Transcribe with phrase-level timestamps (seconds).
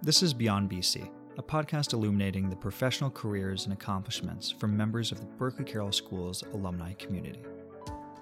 [0.00, 5.18] This is Beyond BC, a podcast illuminating the professional careers and accomplishments from members of
[5.18, 7.40] the Berkeley Carroll School's alumni community.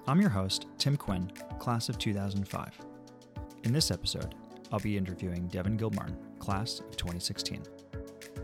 [0.09, 2.81] I'm your host, Tim Quinn, class of 2005.
[3.65, 4.35] In this episode,
[4.73, 7.62] I'll be interviewing Devin Gilmartin, class of 2016.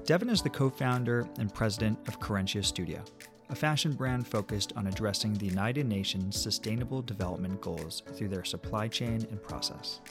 [0.05, 3.03] Devin is the co founder and president of Querencia Studio,
[3.49, 8.89] a fashion brand focused on addressing the United Nations Sustainable Development Goals through their supply
[8.89, 10.03] chain and process.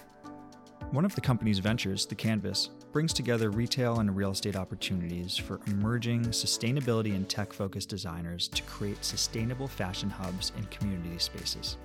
[0.89, 5.59] One of the company's ventures, The Canvas, brings together retail and real estate opportunities for
[5.67, 11.77] emerging sustainability and tech focused designers to create sustainable fashion hubs and community spaces.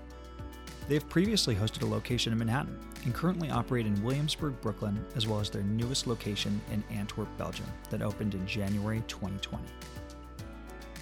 [0.88, 5.26] They have previously hosted a location in Manhattan and currently operate in Williamsburg, Brooklyn, as
[5.26, 9.64] well as their newest location in Antwerp, Belgium, that opened in January 2020.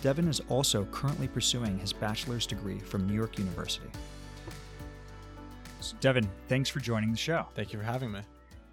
[0.00, 3.88] Devin is also currently pursuing his bachelor's degree from New York University.
[5.80, 7.46] So Devin, thanks for joining the show.
[7.55, 8.20] Thank you for having me.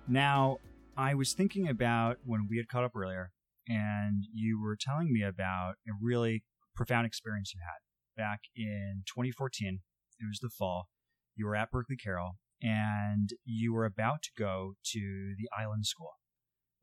[0.08, 0.60] Now,
[0.98, 3.32] I was thinking about when we had caught up earlier,
[3.68, 6.44] and you were telling me about a really
[6.76, 9.80] profound experience you had back in 2014.
[10.20, 10.90] It was the fall.
[11.36, 16.12] You were at Berkeley Carroll, and you were about to go to the Island School.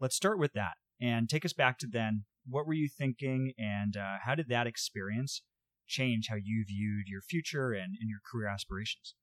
[0.00, 2.24] Let's start with that and take us back to then.
[2.46, 5.42] What were you thinking, and uh, how did that experience
[5.86, 9.14] change how you viewed your future and, and your career aspirations?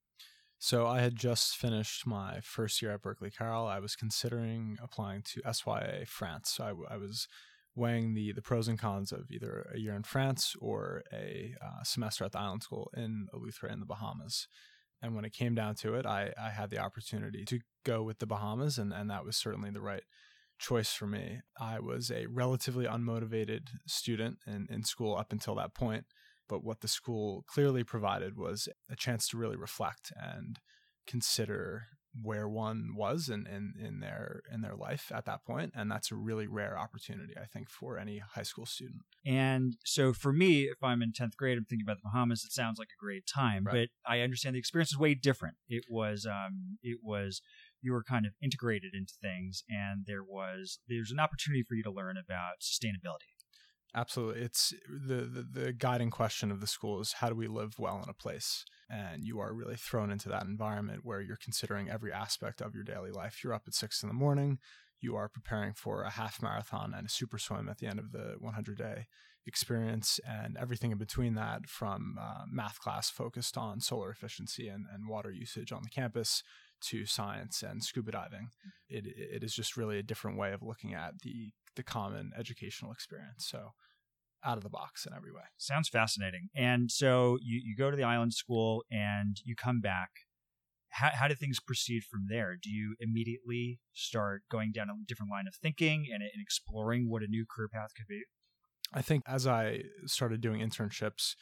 [0.58, 3.66] So I had just finished my first year at Berkeley Carroll.
[3.66, 6.52] I was considering applying to SYA France.
[6.56, 7.28] So I, w- I was
[7.74, 11.82] weighing the the pros and cons of either a year in France or a uh,
[11.84, 14.48] semester at the Island School in Eleuthera in the Bahamas.
[15.02, 18.18] And when it came down to it, I, I had the opportunity to go with
[18.18, 20.02] the Bahamas, and, and that was certainly the right
[20.58, 21.40] choice for me.
[21.60, 26.06] I was a relatively unmotivated student in, in school up until that point.
[26.48, 30.58] But what the school clearly provided was a chance to really reflect and
[31.06, 31.84] consider
[32.22, 36.10] where one was in, in, in their in their life at that point and that's
[36.10, 39.02] a really rare opportunity i think for any high school student.
[39.24, 42.52] And so for me if i'm in 10th grade i'm thinking about the bahamas it
[42.52, 43.88] sounds like a great time right.
[44.04, 45.56] but i understand the experience is way different.
[45.68, 47.42] It was um it was
[47.82, 51.82] you were kind of integrated into things and there was there's an opportunity for you
[51.82, 53.35] to learn about sustainability
[53.96, 54.42] Absolutely.
[54.42, 57.98] It's the, the, the guiding question of the school is how do we live well
[58.02, 58.66] in a place?
[58.90, 62.84] And you are really thrown into that environment where you're considering every aspect of your
[62.84, 63.42] daily life.
[63.42, 64.58] You're up at six in the morning.
[65.00, 68.12] You are preparing for a half marathon and a super swim at the end of
[68.12, 69.06] the 100 day
[69.46, 74.86] experience, and everything in between that from uh, math class focused on solar efficiency and,
[74.92, 76.42] and water usage on the campus
[76.80, 78.48] to science and scuba diving.
[78.88, 82.90] It, it is just really a different way of looking at the the common educational
[82.90, 83.46] experience.
[83.46, 83.72] So
[84.44, 85.42] out of the box in every way.
[85.56, 86.48] Sounds fascinating.
[86.54, 90.10] And so you, you go to the island school and you come back.
[90.90, 92.56] How, how did things proceed from there?
[92.60, 97.22] Do you immediately start going down a different line of thinking and, and exploring what
[97.22, 98.22] a new career path could be?
[98.92, 101.34] I think as I started doing internships,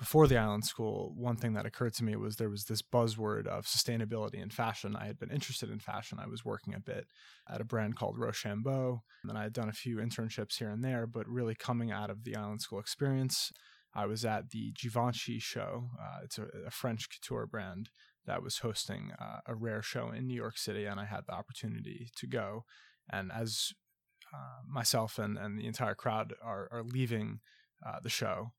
[0.00, 3.46] before the island school, one thing that occurred to me was there was this buzzword
[3.46, 4.96] of sustainability in fashion.
[4.96, 6.18] I had been interested in fashion.
[6.18, 7.06] I was working a bit
[7.46, 11.06] at a brand called Rochambeau, and I had done a few internships here and there,
[11.06, 13.52] but really coming out of the island school experience,
[13.94, 15.90] I was at the Givenchy show.
[16.00, 17.90] Uh, it's a, a, French couture brand
[18.24, 21.34] that was hosting uh, a rare show in New York City, and I had the
[21.34, 22.64] opportunity to go.
[23.12, 23.74] And as
[24.32, 27.40] uh, myself and, and the entire crowd are, are leaving
[27.86, 28.52] uh, the show,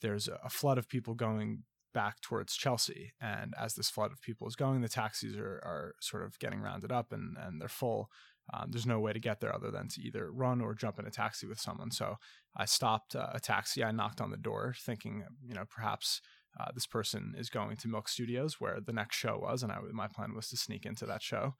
[0.00, 1.62] there's a flood of people going
[1.96, 3.14] back towards Chelsea.
[3.22, 6.60] And as this flood of people is going, the taxis are, are sort of getting
[6.60, 8.10] rounded up and, and they're full.
[8.52, 11.06] Um, there's no way to get there other than to either run or jump in
[11.06, 11.90] a taxi with someone.
[11.90, 12.16] So
[12.54, 13.82] I stopped uh, a taxi.
[13.82, 16.20] I knocked on the door, thinking, you know, perhaps
[16.60, 19.78] uh, this person is going to Milk Studios, where the next show was, and I,
[19.92, 21.54] my plan was to sneak into that show.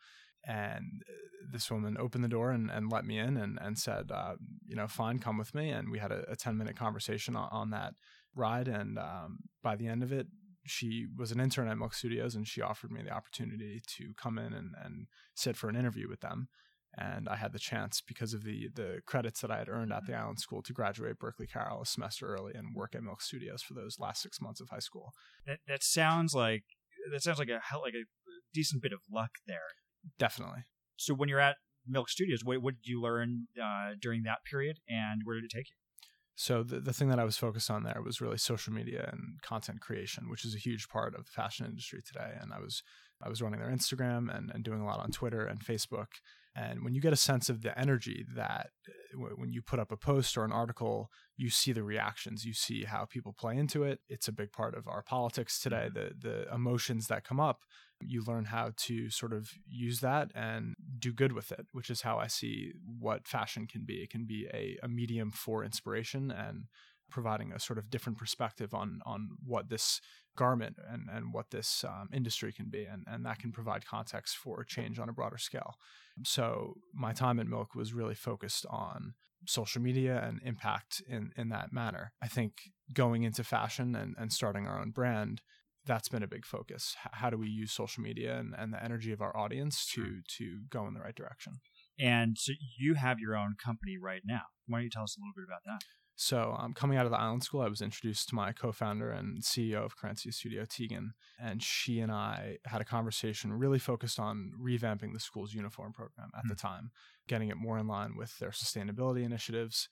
[0.47, 4.13] And uh, this woman opened the door and, and let me in and, and said,
[4.13, 4.35] uh,
[4.67, 5.71] you know, fine, come with me.
[5.71, 7.95] And we had a, a 10 minute conversation on, on that
[8.37, 8.69] ride.
[8.69, 10.27] And um, by the end of it,
[10.65, 14.39] she was an intern at Milk Studios and she offered me the opportunity to come
[14.39, 16.49] in and, and sit for an interview with them.
[16.99, 20.07] And I had the chance because of the the credits that I had earned at
[20.07, 23.63] the Island School to graduate Berkeley Carroll a semester early and work at Milk Studios
[23.63, 25.13] for those last six months of high school.
[25.47, 26.65] That that sounds like
[27.13, 28.07] that sounds like a like a
[28.55, 29.69] decent bit of luck there.
[30.19, 30.65] Definitely.
[30.97, 31.57] So when you're at
[31.87, 35.55] Milk Studios, what, what did you learn uh, during that period, and where did it
[35.55, 35.77] take you?
[36.37, 39.41] So the, the thing that I was focused on there was really social media and
[39.41, 42.33] content creation, which is a huge part of the fashion industry today.
[42.41, 42.83] And I was
[43.23, 46.21] I was running their Instagram and, and doing a lot on Twitter and Facebook.
[46.57, 49.93] And when you get a sense of the energy that uh, when you put up
[49.93, 53.85] a post or an article, you see the reactions, you see how people play into
[53.85, 54.01] it.
[54.09, 55.89] It's a big part of our politics today.
[55.95, 56.21] Mm-hmm.
[56.23, 57.61] The the emotions that come up,
[58.01, 62.01] you learn how to sort of use that and do good with it, which is
[62.01, 63.97] how I see what fashion can be.
[63.97, 66.65] It can be a, a medium for inspiration and
[67.11, 70.01] providing a sort of different perspective on on what this
[70.37, 72.85] garment and, and what this um, industry can be.
[72.85, 75.75] And, and that can provide context for change on a broader scale.
[76.25, 79.15] So my time at Milk was really focused on
[79.47, 82.13] social media and impact in, in that manner.
[82.23, 82.53] I think
[82.93, 85.41] going into fashion and, and starting our own brand,
[85.87, 86.97] that's been a big focus.
[87.13, 90.63] How do we use social media and, and the energy of our audience to to
[90.69, 91.55] go in the right direction?
[91.99, 94.43] And so you have your own company right now.
[94.67, 95.85] Why don't you tell us a little bit about that?
[96.19, 99.43] So, um, coming out of the Island School, I was introduced to my co-founder and
[99.43, 104.53] CEO of Querencia Studio, Tegan, and she and I had a conversation really focused on
[104.59, 106.49] revamping the school's uniform program at mm-hmm.
[106.49, 106.67] the hmm.
[106.67, 106.91] time,
[107.29, 109.91] getting it more in line with their sustainability initiatives.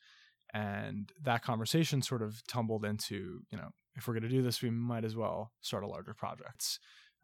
[0.54, 4.62] And that conversation sort of tumbled into, you know, if we're going to do this,
[4.62, 6.78] we might as well start a larger project.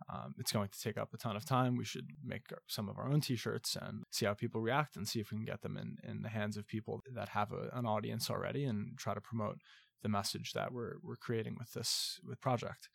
[0.08, 1.76] Um, it's going to take up a ton of time.
[1.76, 5.20] We should make some of our own T-shirts and see how people react, and see
[5.20, 7.86] if we can get them in in the hands of people that have a, an
[7.86, 9.58] audience already, and try to promote
[10.02, 12.88] the message that we're we're creating with this with project.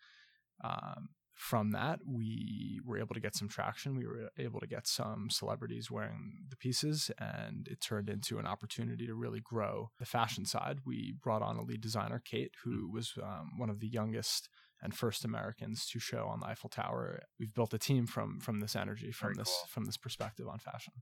[0.63, 3.97] Um, from that, we were able to get some traction.
[3.97, 8.47] We were able to get some celebrities wearing the pieces, and it turned into an
[8.47, 10.79] opportunity to really grow the fashion side.
[10.85, 14.47] We brought on a lead designer, Kate, who was um, one of the youngest
[14.85, 17.23] and first Americans to show on the Eiffel Tower.
[17.39, 19.67] We've built a team from from this energy, from Very this cool.
[19.69, 20.93] from this perspective on fashion.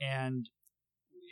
[0.00, 0.48] And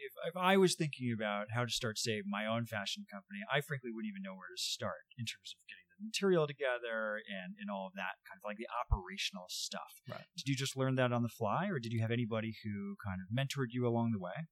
[0.06, 3.60] if, if I was thinking about how to start, say, my own fashion company, I
[3.62, 7.54] frankly wouldn't even know where to start in terms of getting the material together and,
[7.58, 10.02] and all of that kind of like the operational stuff.
[10.08, 10.28] Right.
[10.36, 13.20] Did you just learn that on the fly, or did you have anybody who kind
[13.22, 14.48] of mentored you along the way?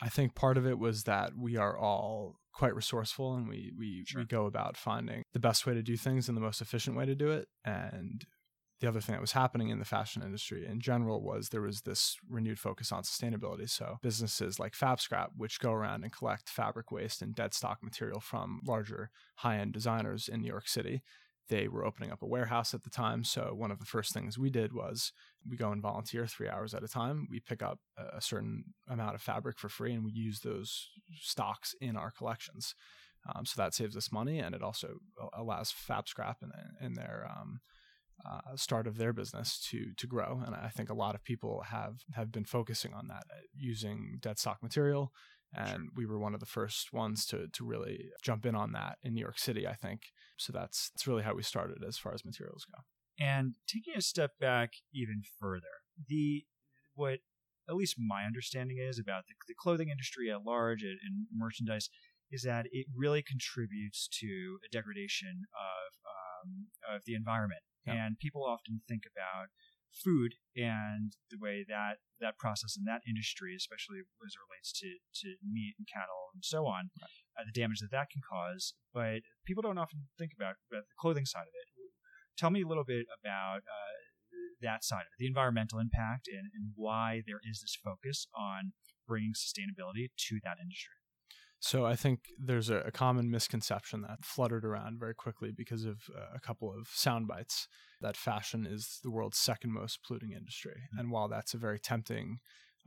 [0.00, 4.04] I think part of it was that we are all quite resourceful and we we,
[4.06, 4.22] sure.
[4.22, 7.06] we go about finding the best way to do things and the most efficient way
[7.06, 7.48] to do it.
[7.64, 8.24] And
[8.80, 11.82] the other thing that was happening in the fashion industry in general was there was
[11.82, 13.70] this renewed focus on sustainability.
[13.70, 18.18] So businesses like FabScrap, which go around and collect fabric waste and dead stock material
[18.18, 21.02] from larger high-end designers in New York City,
[21.48, 23.22] they were opening up a warehouse at the time.
[23.22, 25.12] So one of the first things we did was
[25.48, 27.26] we go and volunteer three hours at a time.
[27.30, 30.88] We pick up a certain amount of fabric for free, and we use those
[31.20, 32.74] stocks in our collections.
[33.34, 34.98] Um, so that saves us money, and it also
[35.36, 37.60] allows FabScrap and in their um,
[38.28, 40.42] uh, start of their business to to grow.
[40.44, 44.18] And I think a lot of people have have been focusing on that, uh, using
[44.20, 45.12] dead stock material
[45.54, 45.88] and sure.
[45.96, 49.14] we were one of the first ones to to really jump in on that in
[49.14, 50.12] New York City, I think.
[50.36, 52.82] So that's that's really how we started as far as materials go.
[53.18, 56.44] And taking a step back even further, the
[56.94, 57.20] what
[57.68, 61.88] at least my understanding is about the, the clothing industry at large and, and, merchandise
[62.30, 66.66] is that it really contributes to a degradation of um,
[66.96, 67.60] of the environment.
[67.86, 68.06] Yeah.
[68.06, 69.48] And people often think about
[69.92, 74.88] food and the way that that process in that industry, especially as it relates to,
[75.20, 77.10] to meat and cattle and so on, right.
[77.36, 78.74] uh, the damage that that can cause.
[78.94, 81.68] But people don't often think about, about the clothing side of it.
[82.36, 83.92] Tell me a little bit about uh,
[84.62, 88.72] that side of it, the environmental impact, and, and why there is this focus on
[89.06, 90.94] bringing sustainability to that industry.
[91.62, 96.00] So I think there's a, a, common misconception that fluttered around very quickly because of
[96.12, 97.68] uh, a couple of sound bites
[98.00, 100.72] that fashion is the world's second most polluting industry.
[100.74, 100.98] Mm-hmm.
[100.98, 102.40] And while that's a very tempting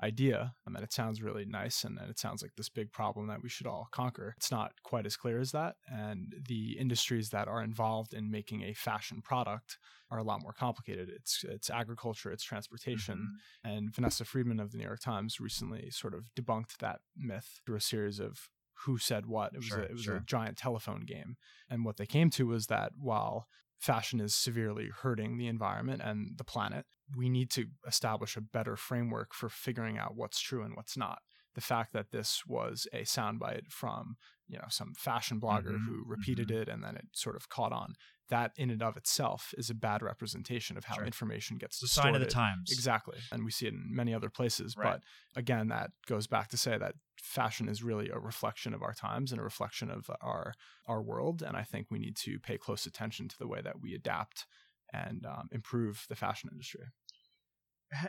[0.04, 3.42] idea and that it sounds really nice and, it sounds like this big problem that
[3.42, 5.76] we should all conquer, it's not quite as clear as that.
[5.88, 9.78] And the industries that are involved in making a fashion product
[10.12, 11.10] are a lot more complicated.
[11.10, 13.38] It's it's agriculture, it's transportation.
[13.64, 13.72] Mm-hmm.
[13.72, 17.78] And Vanessa Friedman of the New York Times recently sort of debunked that myth through
[17.78, 18.50] a series of
[18.86, 19.54] who said what.
[19.54, 20.18] It was sure, a, it was sure.
[20.18, 21.38] a giant telephone game.
[21.70, 23.48] And what they came to was that while
[23.86, 28.76] fashion is severely hurting the environment and the planet, we need to establish a better
[28.76, 31.20] framework for figuring out what's true and what's not.
[31.54, 36.04] The fact that this was a soundbite from, you know, some fashion blogger mm-hmm, who
[36.06, 36.64] repeated mm-hmm.
[36.64, 37.94] it and then it sort of caught on
[38.30, 41.06] that in and of itself is a bad representation of how sure.
[41.06, 44.30] information gets the sign of the times exactly and we see it in many other
[44.30, 44.94] places right.
[44.94, 48.94] but again that goes back to say that fashion is really a reflection of our
[48.94, 50.54] times and a reflection of our
[50.88, 53.80] our world and i think we need to pay close attention to the way that
[53.82, 54.46] we adapt
[54.94, 56.86] and um, improve the fashion industry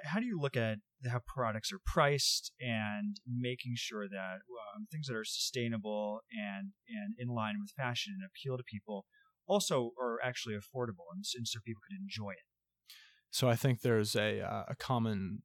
[0.05, 0.79] how do you look at
[1.11, 4.39] how products are priced and making sure that
[4.75, 9.05] um, things that are sustainable and and in line with fashion and appeal to people
[9.47, 12.45] also are actually affordable and, and so people can enjoy it.
[13.31, 15.43] So I think there's a uh, a common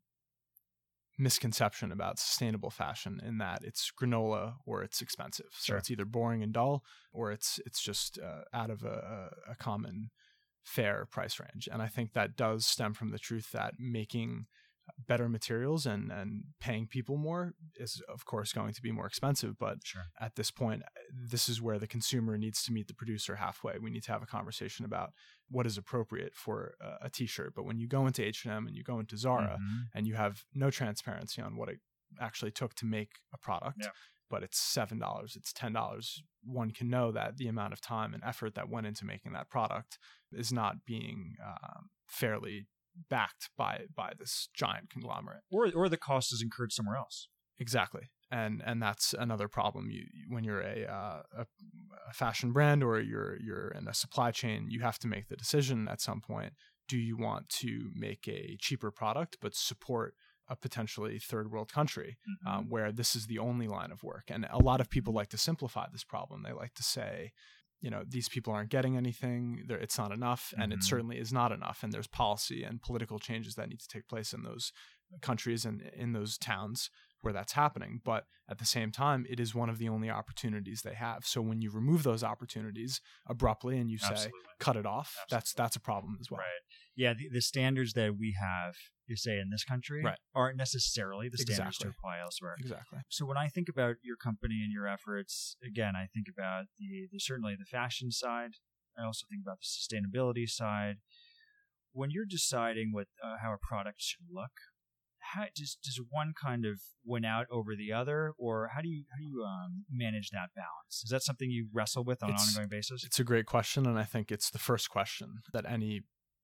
[1.17, 5.47] misconception about sustainable fashion in that it's granola or it's expensive.
[5.51, 5.77] So Sure.
[5.77, 10.09] it's either boring and dull or it's it's just uh, out of a, a common
[10.63, 11.67] fair price range.
[11.71, 14.47] And I think that does stem from the truth that making
[15.07, 19.57] better materials and and paying people more is of course going to be more expensive
[19.59, 20.03] but Sure.
[20.19, 20.83] at this point
[21.33, 24.23] this is where the consumer needs to meet the producer halfway we need to have
[24.23, 25.11] a conversation about
[25.49, 28.83] what is appropriate for a, a t-shirt but when you go into H&M and you
[28.83, 29.87] go into Zara Mhm.
[29.93, 31.79] and you have no transparency on what it
[32.19, 33.91] actually took to make a product Yeah.
[34.29, 38.13] but it's seven dollars it's ten dollars one can know that the amount of time
[38.15, 39.99] and effort that went into making that product
[40.31, 42.67] is not being um, fairly
[43.09, 47.27] backed by by this giant conglomerate Or or the cost is incurred somewhere else.
[47.59, 51.45] exactly and and that's another problem you when you're a, uh, a
[52.09, 55.35] a fashion brand or you're you're in a supply chain you have to make the
[55.35, 56.53] decision at some point
[56.87, 60.13] do you want to make a cheaper product but support
[60.47, 62.47] a potentially third world country Mm-hmm.
[62.59, 64.25] um, where this is the only line of work.
[64.29, 66.43] And a lot of people like to simplify this problem.
[66.43, 67.31] They like to say,
[67.81, 70.75] you know, these people aren't getting anything, it's not enough, and Mhm.
[70.75, 71.83] it certainly is not enough.
[71.83, 74.71] And there's policy and political changes that need to take place in those
[75.21, 76.89] countries and in those towns
[77.21, 78.01] where that's happening.
[78.03, 81.25] But at the same time, it is one of the only opportunities they have.
[81.25, 84.47] So when you remove those opportunities abruptly and you say, Absolutely.
[84.59, 86.39] cut it off, that's that's a problem as well.
[86.39, 86.47] Right.
[86.95, 88.75] Yeah, the, the standards that we have,
[89.11, 90.17] you say in this country, Right.
[90.33, 91.91] aren't necessarily the standards Exactly.
[91.91, 92.55] to apply elsewhere.
[92.59, 92.99] Exactly.
[93.09, 97.07] So when I think about your company and your efforts, again, I think about the,
[97.11, 98.51] the certainly the fashion side.
[98.97, 100.97] I also think about the sustainability side.
[101.93, 104.51] When you're deciding what uh, how a product should look,
[105.19, 109.03] how does does one kind of win out over the other, or how do you
[109.11, 111.01] how do you um, manage that balance?
[111.03, 113.03] Is that something you wrestle with on It's- an ongoing basis?
[113.03, 116.01] It's a great question, and I think it's the first question that any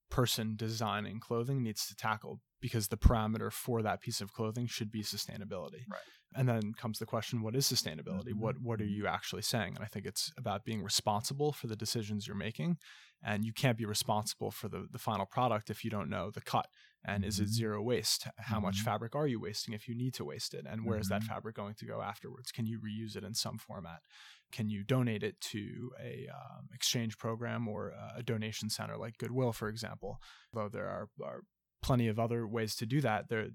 [0.09, 4.91] person designing clothing needs to tackle because the parameter for that piece of clothing should
[4.91, 5.83] be sustainability.
[5.89, 6.01] Right.
[6.35, 8.33] And then comes the question, what is sustainability?
[8.33, 8.39] Mhm.
[8.39, 9.75] What what are you actually saying?
[9.75, 12.77] And I think it's about being responsible for the decisions you're making.
[13.23, 16.41] And you can't be responsible for the, the final product if you don't know the
[16.41, 16.67] cut.
[17.07, 17.53] And is it Mhm.
[17.53, 18.27] zero waste?
[18.37, 18.83] How much Mhm.
[18.83, 20.65] fabric are you wasting if you need to waste it?
[20.67, 21.27] And where is that Mhm.
[21.27, 22.51] fabric going to go afterwards?
[22.51, 24.01] Can you reuse it in some format?
[24.49, 29.51] can you donate it to a um, exchange program or a donation center like Goodwill,
[29.51, 30.21] for example?
[30.53, 31.41] Though there are, are
[31.81, 33.27] plenty of other ways to do that.
[33.27, 33.49] There,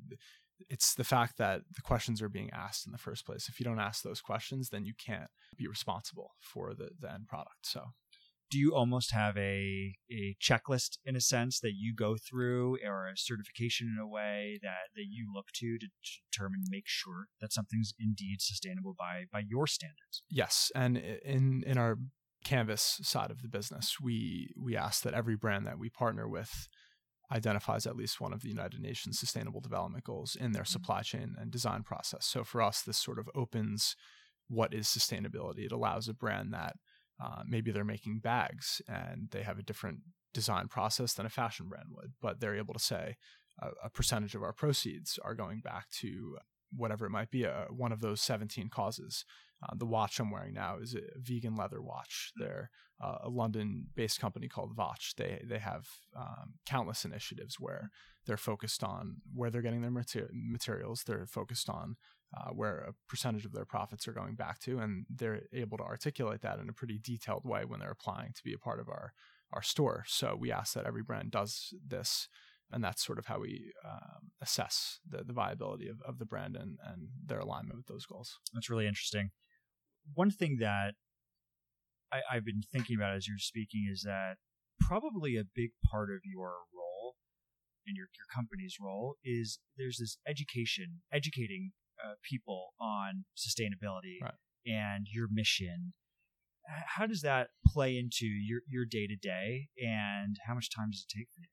[0.69, 3.49] it's the fact that the questions are being asked in the first place.
[3.49, 7.27] If you don't ask those questions, then you can't be responsible for the, the end
[7.27, 7.65] product.
[7.65, 7.95] So
[8.53, 13.09] do you almost have a a checklist in a sense that you go through or
[13.09, 15.87] a certification in a way that that you look to to
[16.31, 21.79] determine make sure that something's indeed sustainable by by your standards yes, and in in
[21.79, 21.97] our
[22.45, 26.69] canvas side of the business, we we ask that every brand that we partner with
[27.31, 30.73] identifies at least one of the United Nations Sustainable Development Goals in their mm-hmm.
[30.73, 32.27] supply chain and design process.
[32.27, 33.97] So for us, this sort of opens
[34.49, 35.65] what is sustainability.
[35.65, 36.77] It allows a brand that
[37.21, 40.01] uh, maybe they're making bags and they have a different
[40.35, 43.17] design process than a fashion brand would, but they're able to say
[43.61, 46.39] a, a percentage of our proceeds are going back to
[46.75, 49.25] whatever it might be, uh, one of those 17 causes.
[49.63, 52.33] Uh, the watch I'm wearing now is a vegan leather watch.
[52.37, 55.15] They're uh, a London-based company called Votch.
[55.17, 57.91] They they have um, countless initiatives where
[58.27, 61.05] they're focused on where they're getting their mater- materials.
[61.05, 61.97] They're focused on
[62.37, 65.85] uh, where a percentage of their profits are going back to, and they're able to
[65.85, 68.89] articulate that in a pretty detailed way when they're applying to be a part of
[68.89, 69.13] our
[69.53, 70.05] our store.
[70.09, 72.27] So we ask that every brand does this,
[72.73, 76.57] and that's sort of how we um, assess the, the viability of, of the brand
[76.57, 78.39] and, and their alignment with those goals.
[78.55, 79.31] that's really interesting
[80.15, 80.95] one thing that
[82.13, 84.37] I, i've been thinking about as you're speaking is that
[84.81, 87.17] probably a big part of your role
[87.87, 91.73] and your, your company's role is there's this education educating
[92.05, 94.35] uh, people on sustainability Right.
[94.67, 95.93] and your mission
[96.87, 101.05] how does that play into your your day to day and how much time does
[101.09, 101.49] it take for you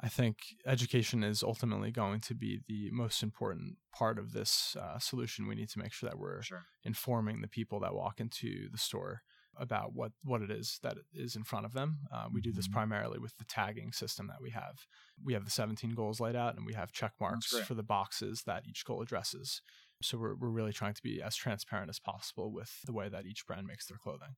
[0.00, 4.98] I think education is ultimately going to be the most important part of this uh,
[4.98, 5.48] solution.
[5.48, 8.78] We need to make sure that we're sure informing the people that walk into the
[8.78, 9.22] store
[9.60, 11.98] about what, what it is that is in front of them.
[12.12, 12.72] Uh, we do this Mhm.
[12.74, 14.86] primarily with the tagging system that we have.
[15.22, 18.44] We have the 17 goals laid out and we have check marks for the boxes
[18.44, 19.60] that each goal addresses.
[20.00, 23.26] So we're, we're really trying to be as transparent as possible with the way that
[23.26, 24.36] each brand makes their clothing.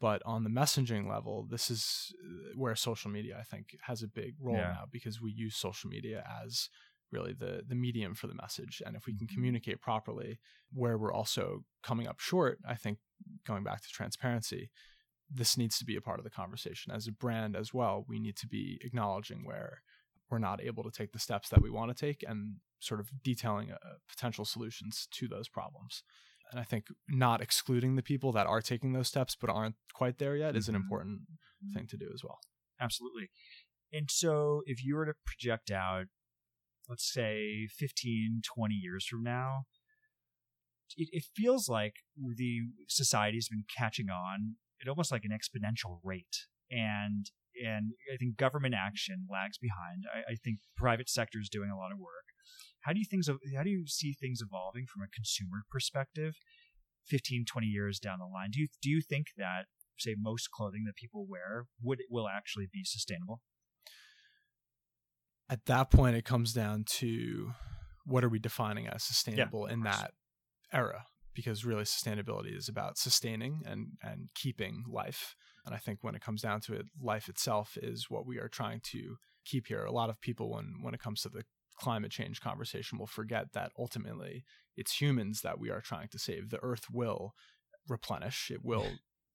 [0.00, 4.08] But on the messaging level, this is uh, where social media, I think, has a
[4.08, 4.72] big role Yeah.
[4.72, 6.68] now because we use social media as
[7.12, 8.82] really the the medium for the message.
[8.84, 9.34] And if we can Mhm.
[9.34, 10.38] communicate properly,
[10.72, 12.98] where we're also coming up short, I think
[13.46, 14.70] going back to transparency,
[15.30, 16.92] this needs to be a part of the conversation.
[16.92, 19.82] As a brand as well, we need to be acknowledging where
[20.28, 23.10] we're not able to take the steps that we want to take and sort of
[23.22, 26.02] detailing uh, potential solutions to those problems.
[26.50, 30.18] And I think not excluding the people that are taking those steps but aren't quite
[30.18, 30.82] there yet is an Mhm.
[30.82, 31.20] important
[31.64, 31.72] Mhm.
[31.74, 32.38] thing to do as well.
[32.78, 33.30] Absolutely.
[33.92, 36.06] And so if you were to project out,
[36.88, 39.66] let's say 15, 20 years from now,
[40.96, 46.46] it, it feels like the society's been catching on at almost like an exponential rate.
[46.70, 47.30] And
[47.64, 50.04] and I think government action lags behind.
[50.12, 52.26] I, I think private sector is doing a lot of work.
[52.80, 56.34] How do you things how do you see things evolving from a consumer perspective
[57.08, 58.50] 15, 20 years down the line?
[58.52, 59.66] Do you do you think that
[59.98, 63.42] say most clothing that people wear would will actually be sustainable?
[65.48, 67.52] At that point, it comes down to
[68.04, 70.12] what are we defining as sustainable in that
[70.72, 71.06] era?
[71.34, 75.34] Because really, sustainability is about sustaining and and keeping life.
[75.66, 78.48] And I think when it comes down to it, life itself is what we are
[78.48, 79.84] trying to keep here.
[79.84, 81.44] A lot of people, when when it comes to the
[81.78, 84.44] climate change conversation, will forget that ultimately
[84.76, 86.50] it's humans that we are trying to save.
[86.50, 87.34] The Earth will
[87.88, 88.50] replenish.
[88.50, 88.86] It will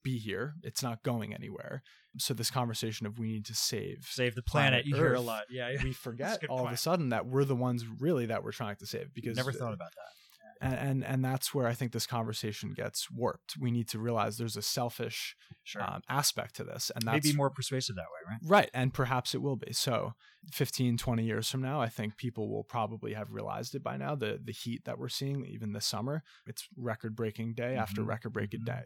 [0.03, 0.55] be here.
[0.63, 1.83] It's not going anywhere.
[2.17, 4.85] So this conversation of we need to save Save the Planet planet.
[4.85, 5.43] you hear a lot.
[5.49, 5.83] Yeah, yeah.
[5.83, 8.85] we forget all of a sudden that we're the ones really that we're trying to
[8.85, 10.20] save because Never thought about that.
[10.61, 13.55] And, and and that's where I think this conversation gets warped.
[13.59, 15.83] We need to realize there's a selfish Sure.
[15.83, 18.39] um, aspect to this, and that's Maybe more persuasive that way, right?
[18.45, 18.69] right.
[18.73, 19.73] And perhaps it will be.
[19.73, 20.13] So
[20.53, 24.15] 15, 20 years from now, I think people will probably have realized it by now.
[24.15, 28.07] The the heat that we're seeing, even this summer, it's record breaking day after Mhm.
[28.07, 28.65] record breaking Mhm.
[28.65, 28.83] day.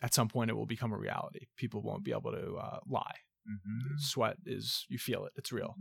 [0.00, 1.46] At some point, it will become a reality.
[1.56, 3.16] People won't be able to uh, lie.
[3.50, 3.96] Mm-hmm.
[3.98, 5.32] Sweat is you feel it.
[5.36, 5.74] It's real.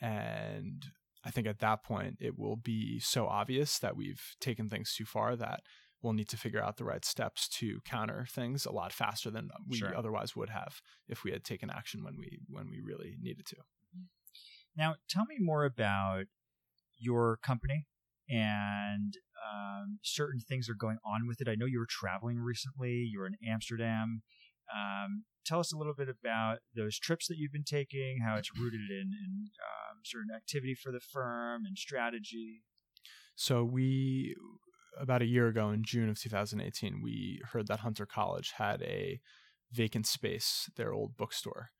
[0.00, 0.84] And
[1.26, 5.04] I think at that point, it will be so obvious that we've taken things too
[5.04, 5.60] far that
[6.00, 9.50] we'll need to figure out the right steps to counter things a lot faster than
[9.68, 9.96] we Sure.
[9.96, 13.56] otherwise would have if we had taken action when we when we really needed to.
[14.76, 16.26] Now, tell me more about
[16.98, 17.86] your company
[18.28, 19.14] and
[19.52, 21.48] um, certain things are going on with it.
[21.48, 22.92] I know you were traveling recently.
[23.10, 24.22] You were in Amsterdam.
[24.74, 28.50] Um, tell us a little bit about those trips that you've been taking, how it's
[28.58, 32.62] rooted in, in um, certain activity for the firm and strategy.
[33.36, 34.34] So we
[34.98, 39.20] about a year ago in June of 2018, we heard that Hunter College had a
[39.72, 41.70] vacant space, their old bookstore.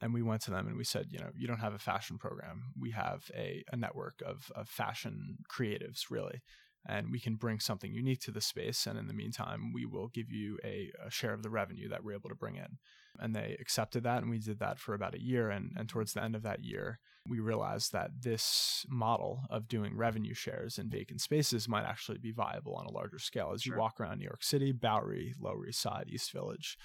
[0.00, 2.18] And we went to them and we said, you know, you don't have a fashion
[2.18, 2.72] program.
[2.78, 6.42] We have a, a network of, of fashion creatives, really.
[6.86, 8.86] And we can bring something unique to the space.
[8.86, 12.04] And in the meantime, we will give you a, a share of the revenue that
[12.04, 12.76] we're able to bring in.
[13.18, 14.20] And they accepted that.
[14.22, 15.48] And we did that for about a year.
[15.48, 19.96] And, and towards the end of that year, we realized that this model of doing
[19.96, 23.52] revenue shares in vacant spaces might actually be viable on a larger scale.
[23.54, 23.76] As Sure.
[23.76, 26.76] you walk around New York City, Bowery, Lower East Side, East Village,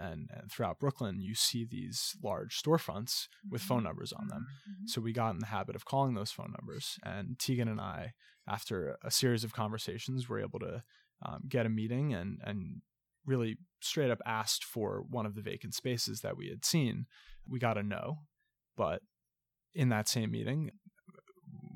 [0.00, 4.46] and, and throughout Brooklyn, you see these large storefronts with phone numbers on them.
[4.68, 4.88] Mhm.
[4.88, 6.98] So we got in the habit of calling those phone numbers.
[7.04, 8.14] And Tegan and I,
[8.48, 10.82] after a series of conversations, we were able to
[11.24, 12.82] um, get a meeting and, and
[13.26, 17.06] really straight up asked for one of the vacant spaces that we had seen.
[17.48, 18.18] We got a no.
[18.76, 19.00] But
[19.74, 20.70] in that same meeting,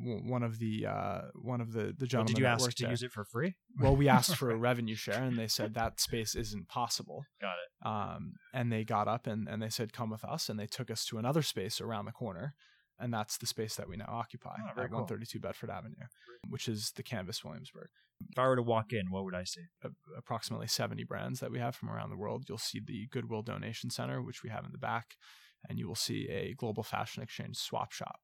[0.00, 3.02] one of the uh, one of the the Well, did you ask to there- use
[3.02, 3.54] it for free?
[3.80, 7.24] well, we asked for a revenue share, and they said that space isn't possible.
[7.40, 7.86] Got it.
[7.86, 10.90] Um, and they got up and, and they said, "Come with us," and they took
[10.90, 12.54] us to another space around the corner,
[13.00, 14.82] and that's the space that we now occupy Oh, at cool.
[15.00, 16.06] 132 Bedford Avenue,
[16.48, 17.88] which is the Canvas Williamsburg.
[18.30, 19.62] If I were to walk in, what would I see?
[19.84, 22.46] A- approximately 70 brands that we have from around the world.
[22.48, 25.16] You'll see the Goodwill Donation Center, which we have in the back,
[25.68, 28.20] and you will see a global fashion exchange swap shop.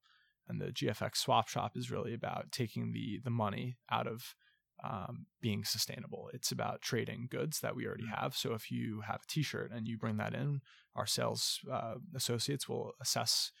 [0.47, 4.35] And the GFX swap shop is really about taking the the money out of
[4.83, 6.29] um, being sustainable.
[6.33, 8.35] It's about trading goods that we already have.
[8.35, 10.59] So if you have a T-shirt and you bring that in,
[10.95, 13.51] our sales uh, associates will assess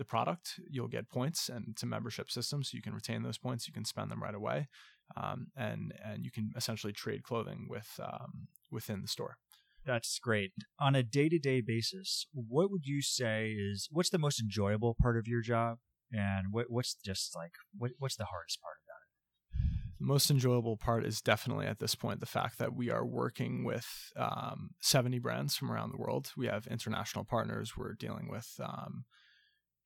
[0.00, 0.58] the product.
[0.70, 3.68] You'll get points, and it's a membership system, so you can retain those points.
[3.68, 4.68] You can spend them right away,
[5.14, 9.36] um, and and you can essentially trade clothing with um, within the store.
[9.84, 10.52] That's great.
[10.80, 14.96] On a day to day basis, what would you say is what's the most enjoyable
[15.00, 15.78] part of your job,
[16.10, 19.98] and what what's just like what what's the hardest part about it?
[19.98, 23.64] The most enjoyable part is definitely at this point the fact that we are working
[23.64, 23.86] with
[24.16, 26.32] um, 70 brands from around the world.
[26.38, 27.76] We have international partners.
[27.76, 29.04] We're dealing with um,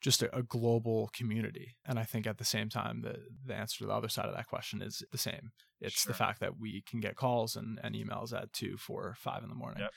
[0.04, 1.68] just a, a global community.
[1.88, 3.14] And I think at the same time, the,
[3.48, 5.52] the answer to the other side of that question is the same.
[5.80, 6.12] It's Sure.
[6.12, 9.48] the fact that we can get calls and, and emails at two, four, five in
[9.48, 9.80] the morning.
[9.80, 9.92] Yep.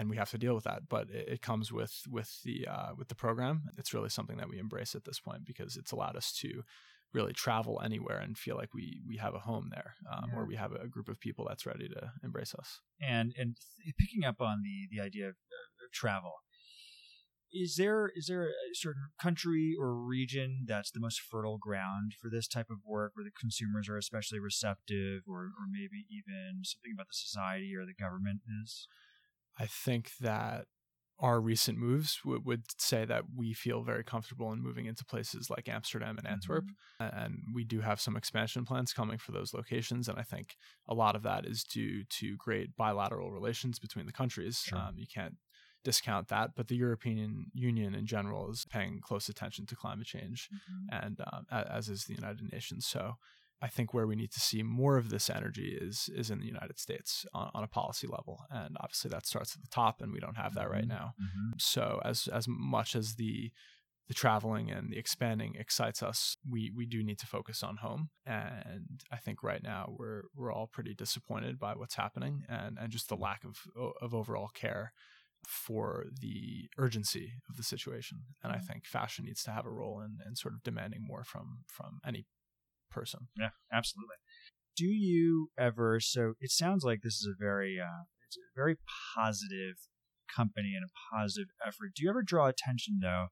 [0.00, 2.92] And we have to deal with that, but it, it comes with with the uh,
[2.98, 3.56] with the program.
[3.78, 6.64] It's really something that we embrace at this point because it's allowed us to
[7.12, 10.36] really travel anywhere and feel like we we have a home there, um, Yeah.
[10.40, 12.80] or we have a group of people that's ready to embrace us.
[13.00, 13.56] And and
[14.02, 16.32] picking up on the the idea of, uh, of travel,
[17.54, 22.28] is there is there a certain country or region that's the most fertile ground for
[22.28, 26.92] this type of work where the consumers are especially receptive or, or maybe even something
[26.92, 28.88] about the society or the government is
[29.58, 30.66] i think that
[31.20, 35.48] our recent moves w- would say that we feel very comfortable in moving into places
[35.48, 36.64] like Amsterdam and Antwerp.
[37.00, 37.24] Mm-hmm.
[37.24, 40.08] And we do have some expansion plans coming for those locations.
[40.08, 40.56] And I think
[40.88, 44.62] a lot of that is due to great bilateral relations between the countries.
[44.66, 44.78] Sure.
[44.78, 45.36] Um, you can't
[45.84, 50.48] discount that, but the European Union in general is paying close attention to climate change,
[50.52, 51.04] mm-hmm.
[51.04, 52.86] and um, as is the United Nations.
[52.86, 53.14] So
[53.62, 56.46] I think where we need to see more of this energy is is in the
[56.46, 60.12] United States on, on, a policy level, and obviously that starts at the top, and
[60.12, 60.88] we don't have that right mm-hmm.
[60.88, 61.14] now.
[61.20, 61.52] Mm-hmm.
[61.58, 63.52] So as as much as the
[64.06, 68.10] the traveling and the expanding excites us, we we do need to focus on home,
[68.26, 72.90] and I think right now we're we're all pretty disappointed by what's happening and and
[72.90, 73.62] just the lack of
[74.02, 74.92] of overall care
[75.46, 78.18] for the urgency of the situation.
[78.42, 78.66] And I mm-hmm.
[78.66, 82.00] think fashion needs to have a role in, in sort of demanding more from from
[82.06, 82.26] any
[82.90, 83.28] person.
[83.38, 84.16] Yeah, absolutely.
[84.76, 86.00] Do you ever?
[86.00, 88.76] So it sounds like this is a very uh, it's a very
[89.14, 89.76] positive
[90.34, 91.92] company and a positive effort.
[91.94, 93.26] Do you ever draw attention though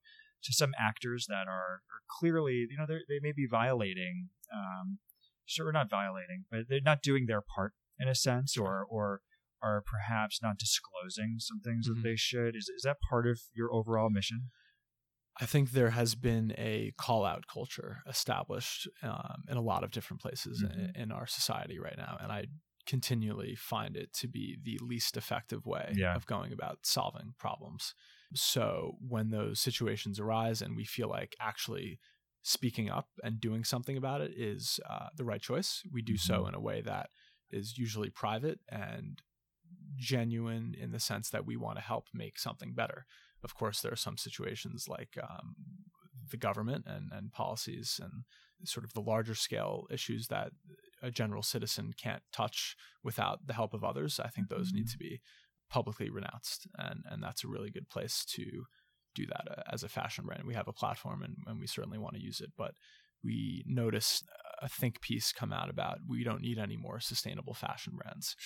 [0.45, 4.99] to some actors that are, are clearly you know they may be violating, um,
[5.47, 9.21] sure not violating, but they're not doing their part in a sense, or or
[9.63, 12.03] are perhaps not disclosing some things mm-hmm.
[12.03, 12.57] that they should.
[12.57, 14.51] Is is that part of your overall mission?
[15.41, 19.91] I think there has been a call out culture established um, in a lot of
[19.91, 20.81] different places mm-hmm.
[20.81, 22.19] in, in, our society right now.
[22.21, 22.47] And I
[22.87, 26.15] continually find it to be the least effective way yeah.
[26.15, 27.95] of going about solving problems.
[28.35, 31.99] So when those situations arise and we feel like actually
[32.43, 36.35] speaking up and doing something about it is uh, the right choice, we do mm-hmm.
[36.35, 37.09] so in a way that
[37.51, 39.23] is usually private and
[39.97, 43.07] genuine in the sense that we want to help make something better.
[43.45, 45.55] Of course, there are some situations like um,
[46.31, 48.25] the government and, and policies and
[48.65, 50.53] sort of the larger scale issues that
[51.03, 54.21] a general citizen can't touch without the help of others.
[54.21, 54.79] I think those mm-hmm.
[54.79, 55.21] need to be
[55.69, 58.65] publicly renounced, and and that's a really good place to
[59.15, 60.45] do that uh, as a fashion brand.
[60.47, 62.75] We have a platform, and, and we certainly want to use it, but
[63.25, 64.25] we noticed
[64.61, 68.37] a think piece come out about we don't need any more sustainable fashion brands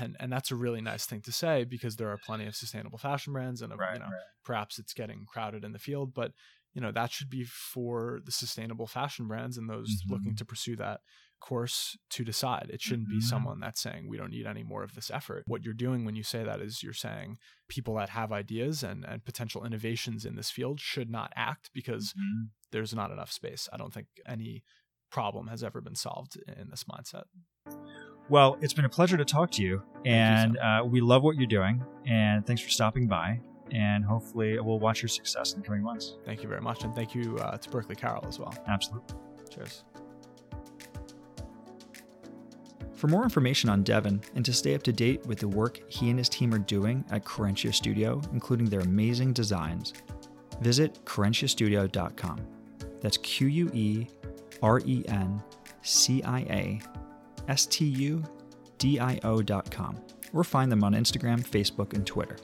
[0.00, 2.98] and and that's a really nice thing to say because there are plenty of sustainable
[2.98, 4.22] fashion brands and right, you know right.
[4.44, 6.32] perhaps it's getting crowded in the field but
[6.74, 10.12] you know that should be for the sustainable fashion brands and those mm-hmm.
[10.12, 11.00] looking to pursue that
[11.40, 13.18] course to decide it shouldn't mm-hmm.
[13.18, 16.04] be someone that's saying we don't need any more of this effort what you're doing
[16.04, 17.36] when you say that is you're saying
[17.68, 22.12] people that have ideas and and potential innovations in this field should not act because
[22.12, 22.44] mm-hmm.
[22.72, 24.62] there's not enough space i don't think any
[25.10, 27.24] problem has ever been solved in this mindset
[28.28, 31.36] well, it's been a pleasure to talk to you, and you, uh, we love what
[31.36, 31.82] you're doing.
[32.06, 33.40] And thanks for stopping by.
[33.72, 36.16] And hopefully, we'll watch your success in the coming months.
[36.24, 38.54] Thank you very much, and thank you uh, to Berkeley Carroll as well.
[38.68, 39.16] Absolutely.
[39.50, 39.84] Cheers.
[42.94, 46.08] For more information on Devin and to stay up to date with the work he
[46.08, 49.92] and his team are doing at Querencia Studio, including their amazing designs,
[50.60, 52.40] visit querenciastudio.com.
[53.02, 54.06] That's Q U E
[54.62, 55.42] R E N
[55.82, 56.80] C I A
[57.54, 58.90] studio.com,
[60.32, 62.36] or find them on Instagram, Facebook, and Twitter.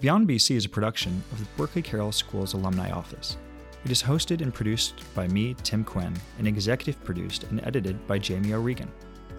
[0.00, 3.36] Beyond BC is a production of the Berkeley Carroll School's Alumni Office.
[3.84, 8.18] It is hosted and produced by me, Tim Quinn, and executive produced and edited by
[8.18, 8.90] Jamie O'Regan.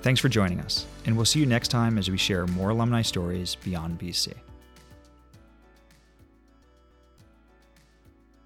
[0.01, 3.01] Thanks for joining us, and we'll see you next time as we share more alumni
[3.01, 4.33] stories beyond BC.